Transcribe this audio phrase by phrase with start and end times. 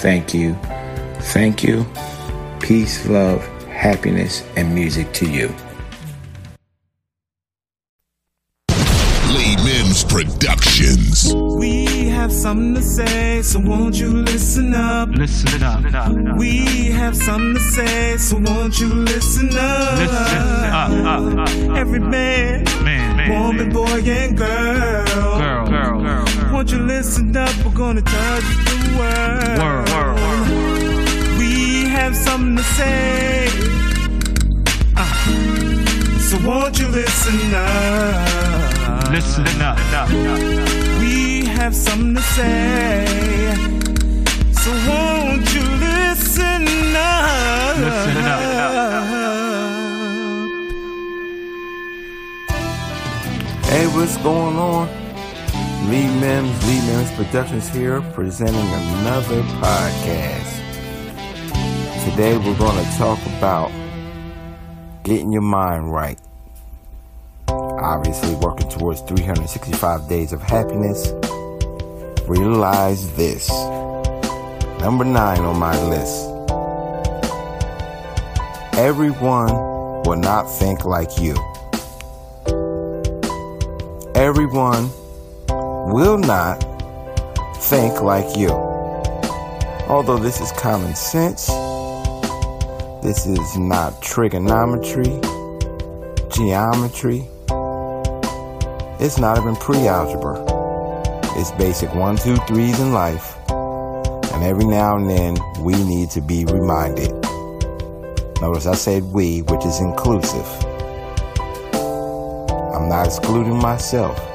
[0.00, 0.54] Thank you.
[1.34, 1.84] Thank you.
[2.60, 5.48] Peace, love, happiness, and music to you.
[9.34, 11.34] Lee Mims Productions.
[11.34, 15.10] We have something to say, so won't you listen up?
[15.10, 16.36] Listen up.
[16.38, 19.98] We have something to say, so won't you listen up?
[19.98, 20.16] Listen
[20.72, 20.90] up.
[21.04, 21.76] up, up, up.
[21.76, 23.72] Every man, Man, man, woman, man.
[23.72, 25.04] boy, and girl.
[25.38, 26.29] Girl, girl, girl, girl.
[26.60, 27.48] Won't you listen up?
[27.64, 29.58] We're gonna touch the world.
[29.58, 31.38] Word, word, word.
[31.38, 33.48] We have something to say.
[34.94, 35.06] Uh,
[36.18, 39.08] so won't you listen up?
[39.10, 39.78] Listen up.
[41.00, 43.06] We have something to say.
[44.52, 47.78] So won't you listen up?
[47.78, 48.90] Listen up.
[53.64, 54.99] Hey, what's going on?
[55.90, 60.54] Lee Mims, Lee Mims Productions here, presenting another podcast.
[62.04, 63.72] Today we're going to talk about
[65.02, 66.16] getting your mind right.
[67.48, 71.08] Obviously, working towards 365 days of happiness.
[72.28, 73.50] Realize this.
[74.78, 76.28] Number nine on my list.
[78.78, 79.52] Everyone
[80.04, 81.34] will not think like you.
[84.14, 84.88] Everyone
[85.86, 86.56] will not
[87.56, 88.50] think like you.
[89.88, 91.46] Although this is common sense,
[93.02, 95.20] this is not trigonometry,
[96.30, 97.26] geometry.
[99.00, 100.44] It's not even pre algebra.
[101.36, 103.36] It's basic one, two, threes in life.
[103.48, 107.10] And every now and then we need to be reminded.
[108.40, 110.46] Notice I said we, which is inclusive.
[112.74, 114.29] I'm not excluding myself.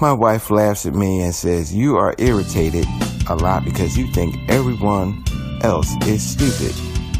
[0.00, 2.86] My wife laughs at me and says, You are irritated
[3.28, 5.24] a lot because you think everyone
[5.62, 6.72] else is stupid.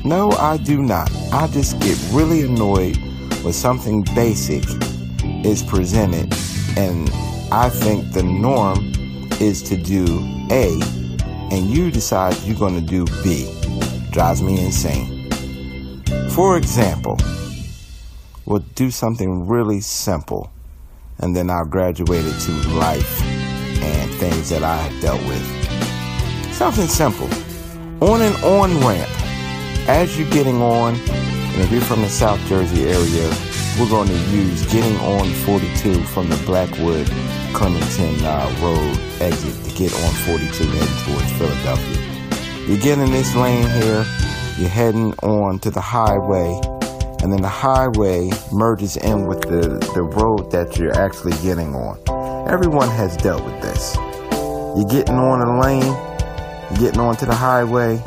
[0.04, 1.10] No, I do not.
[1.32, 2.96] I just get really annoyed
[3.42, 4.62] when something basic
[5.44, 6.32] is presented
[6.76, 7.10] and
[7.50, 8.92] I think the norm
[9.40, 10.06] is to do
[10.52, 10.80] A
[11.50, 13.52] and you decide you're going to do B.
[14.12, 15.28] Drives me insane.
[16.30, 17.18] For example,
[18.46, 20.52] we'll do something really simple
[21.20, 23.22] and then I'll graduate it to life
[23.82, 25.42] and things that I have dealt with.
[26.52, 27.28] Something simple.
[28.00, 29.10] On and on ramp.
[29.88, 33.28] As you're getting on, and if you're from the South Jersey area,
[33.78, 37.06] we're going to use getting on 42 from the Blackwood
[37.54, 42.08] Clementon uh, Road exit to get on 42 heading towards Philadelphia.
[42.66, 44.04] You get in this lane here,
[44.58, 46.60] you're heading on to the highway,
[47.22, 51.98] and then the highway merges in with the, the road that you're actually getting on.
[52.48, 53.96] Everyone has dealt with this.
[54.76, 55.82] You're getting on a lane,
[56.70, 58.00] you're getting onto the highway,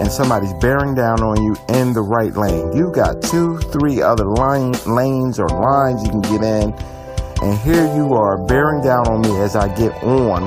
[0.00, 2.72] and somebody's bearing down on you in the right lane.
[2.76, 6.72] You've got two, three other line, lanes or lines you can get in,
[7.42, 10.42] and here you are bearing down on me as I get on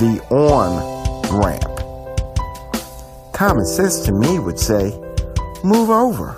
[0.00, 1.00] the on
[1.40, 1.64] ramp.
[3.32, 4.90] Common sense to me would say,
[5.62, 6.36] move over.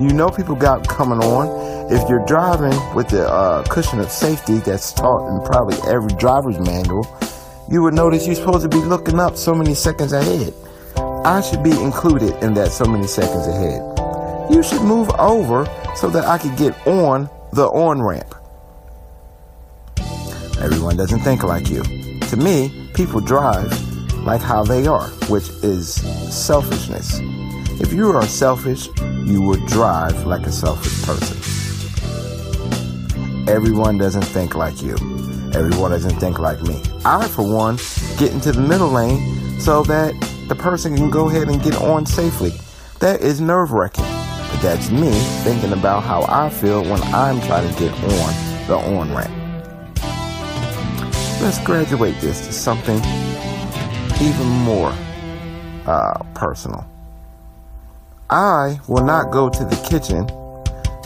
[0.00, 1.92] You know people got coming on.
[1.92, 6.58] If you're driving with the uh, cushion of safety that's taught in probably every driver's
[6.60, 7.04] manual,
[7.68, 10.54] you would notice you're supposed to be looking up so many seconds ahead.
[11.24, 13.82] I should be included in that so many seconds ahead.
[14.50, 15.66] You should move over
[15.96, 18.34] so that I could get on the on ramp.
[20.60, 21.82] Everyone doesn't think like you.
[21.82, 23.72] To me, people drive
[24.24, 25.94] like how they are, which is
[26.32, 27.20] selfishness.
[27.80, 28.88] If you are selfish,
[29.24, 31.36] you will drive like a selfish person.
[33.48, 34.94] Everyone doesn't think like you.
[35.54, 36.82] Everyone doesn't think like me.
[37.04, 37.76] I, for one,
[38.18, 40.12] get into the middle lane so that
[40.48, 42.52] the person can go ahead and get on safely.
[42.98, 44.04] That is nerve wracking.
[44.04, 45.12] But that's me
[45.44, 49.32] thinking about how I feel when I'm trying to get on the on ramp.
[51.40, 52.98] Let's graduate this to something
[54.20, 54.92] even more
[55.86, 56.84] uh, personal.
[58.30, 60.26] I will not go to the kitchen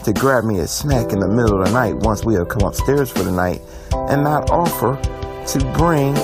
[0.02, 2.62] to grab me a snack in the middle of the night once we have come
[2.62, 3.60] upstairs for the night
[3.92, 5.00] and not offer
[5.46, 6.14] to bring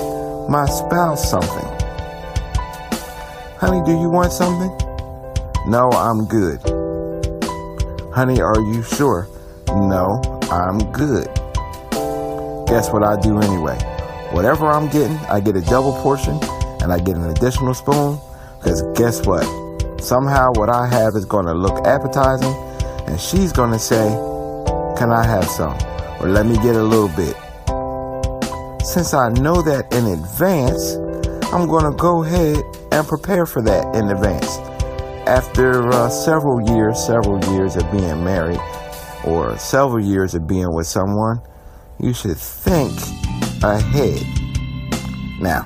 [0.51, 1.69] my spouse something.
[3.61, 4.77] Honey, do you want something?
[5.71, 6.59] No, I'm good.
[8.13, 9.29] Honey, are you sure?
[9.69, 10.21] No,
[10.51, 11.29] I'm good.
[12.67, 13.79] Guess what I do anyway?
[14.33, 16.41] Whatever I'm getting, I get a double portion
[16.83, 18.19] and I get an additional spoon
[18.59, 19.68] because guess what?
[20.01, 22.55] Somehow what I have is going to look appetizing
[23.07, 24.09] and she's going to say,
[24.97, 25.77] Can I have some?
[26.21, 27.37] Or let me get a little bit.
[28.85, 30.95] Since I know that in advance,
[31.53, 32.63] I'm going to go ahead
[32.93, 34.59] and prepare for that in advance.
[35.27, 38.61] After uh, several years, several years of being married,
[39.25, 41.41] or several years of being with someone,
[42.01, 42.93] you should think
[43.63, 44.23] ahead.
[45.41, 45.65] Now,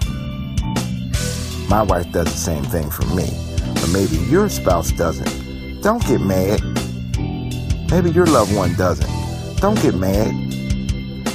[1.69, 3.31] my wife does the same thing for me,
[3.83, 5.83] but maybe your spouse doesn't.
[5.83, 6.63] Don't get mad.
[7.91, 9.11] Maybe your loved one doesn't.
[9.61, 10.33] Don't get mad.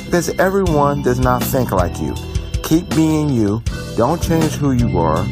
[0.05, 2.15] Because everyone does not think like you.
[2.63, 3.61] Keep being you.
[3.97, 5.25] Don't change who you are.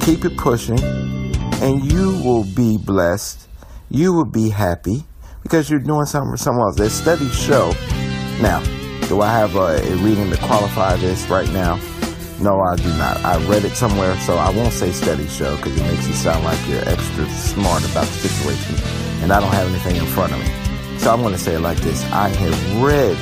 [0.00, 0.82] Keep it pushing.
[1.62, 3.48] And you will be blessed.
[3.88, 5.04] You will be happy
[5.44, 6.76] because you're doing something for someone else.
[6.76, 7.70] There's studies show.
[8.42, 8.60] Now,
[9.06, 11.78] do I have a, a reading to qualify this right now?
[12.40, 13.24] No, I do not.
[13.24, 16.44] I read it somewhere, so I won't say study show because it makes you sound
[16.44, 18.76] like you're extra smart about the situation,
[19.22, 20.46] and I don't have anything in front of me.
[20.98, 23.16] So I'm going to say it like this I have read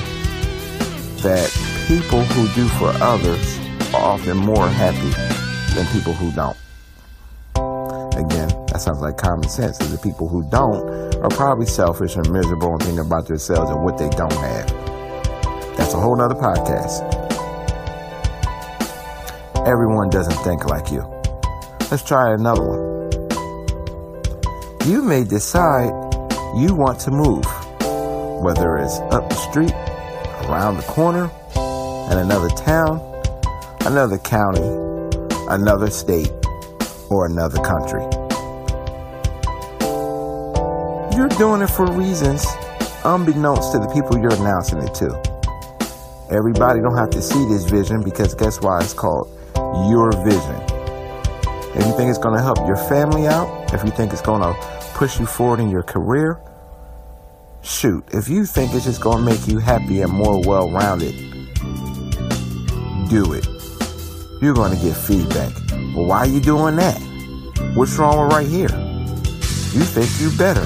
[1.22, 1.50] that
[1.88, 3.58] people who do for others
[3.94, 5.10] are often more happy
[5.74, 6.56] than people who don't.
[8.16, 12.72] Again, that sounds like common sense, the people who don't are probably selfish and miserable
[12.72, 14.68] and thinking about themselves and what they don't have.
[15.76, 17.25] That's a whole nother podcast.
[19.66, 21.02] Everyone doesn't think like you.
[21.90, 23.10] Let's try another one.
[24.86, 25.90] You may decide
[26.54, 27.44] you want to move,
[28.44, 29.74] whether it's up the street,
[30.46, 31.28] around the corner,
[32.12, 33.00] in another town,
[33.86, 34.62] another county,
[35.50, 36.30] another state,
[37.10, 38.04] or another country.
[41.16, 42.46] You're doing it for reasons
[43.04, 45.10] unbeknownst to the people you're announcing it to.
[46.30, 49.35] Everybody don't have to see this vision because guess why it's called
[49.88, 50.56] your vision.
[51.74, 54.42] If you think it's going to help your family out, if you think it's going
[54.42, 54.54] to
[54.94, 56.40] push you forward in your career,
[57.62, 58.04] shoot.
[58.12, 61.14] If you think it's just going to make you happy and more well rounded,
[63.08, 63.46] do it.
[64.40, 65.52] You're going to get feedback.
[65.94, 66.98] Well, why are you doing that?
[67.74, 68.70] What's wrong with right here?
[69.72, 70.64] You think you are better.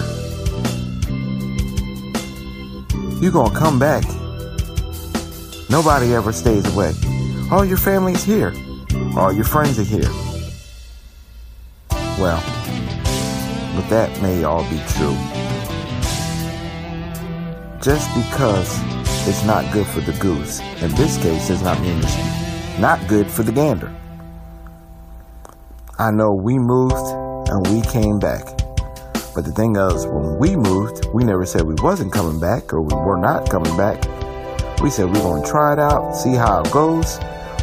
[3.21, 4.05] You're going to come back
[5.71, 6.93] Nobody ever stays away.
[7.53, 8.53] All your family's here.
[9.17, 10.09] All your friends are here.
[12.19, 12.41] Well,
[13.75, 15.17] but that may all be true.
[17.83, 18.79] Just because
[19.27, 23.27] it's not good for the goose, in this case, does not mean it's not good
[23.27, 23.93] for the gander.
[25.99, 28.45] I know we moved and we came back.
[29.35, 32.81] But the thing is, when we moved, we never said we wasn't coming back or
[32.81, 34.03] we were not coming back.
[34.81, 37.19] We said we're going to try it out, see how it goes.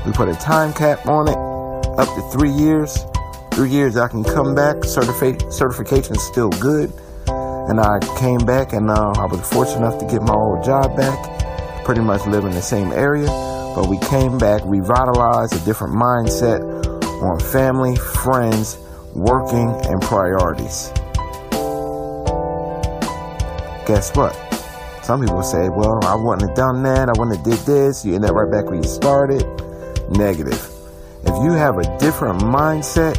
[0.08, 1.36] We put a time cap on it,
[2.00, 2.98] up to three years.
[3.52, 4.78] Three years I can come back.
[4.78, 6.94] Certifi- certification is still good.
[7.28, 10.96] And I came back and uh, I was fortunate enough to get my old job
[10.96, 11.84] back.
[11.84, 13.28] Pretty much live in the same area.
[13.76, 16.62] But we came back, revitalized a different mindset
[17.22, 18.78] on family, friends,
[19.14, 20.90] working, and priorities.
[23.86, 24.34] Guess what?
[25.04, 27.10] Some people say, well, I wouldn't have done that.
[27.10, 28.06] I wouldn't have did this.
[28.06, 29.67] You end up right back where you started.
[30.10, 30.70] Negative.
[31.24, 33.16] If you have a different mindset,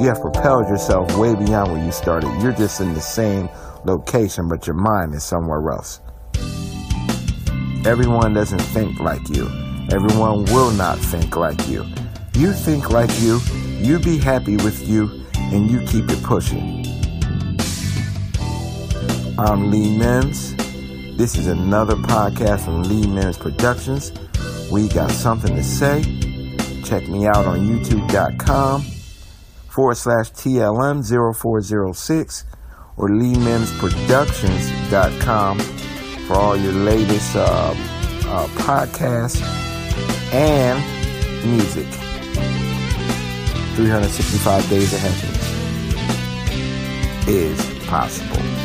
[0.00, 2.28] you have propelled yourself way beyond where you started.
[2.42, 3.48] You're just in the same
[3.84, 6.00] location, but your mind is somewhere else.
[7.84, 9.46] Everyone doesn't think like you.
[9.90, 11.84] Everyone will not think like you.
[12.34, 13.40] You think like you,
[13.78, 16.86] you be happy with you, and you keep it pushing.
[19.38, 20.54] I'm Lee Mims.
[21.16, 24.12] This is another podcast from Lee Mims Productions.
[24.70, 26.02] We got something to say.
[26.82, 28.82] Check me out on youtube.com
[29.68, 32.44] forward slash TLM 0406
[32.96, 35.58] or LeeMimsProductions.com
[36.26, 37.74] for all your latest uh,
[38.26, 39.42] uh, podcasts
[40.32, 40.82] and
[41.50, 41.86] music.
[43.76, 45.30] 365 days of heaven
[47.28, 48.63] is possible.